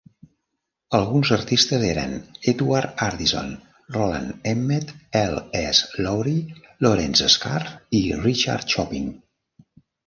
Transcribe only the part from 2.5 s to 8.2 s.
Edward Ardizzone, Roland Emmett, L. S. Lowry, Lawrence Scarfe i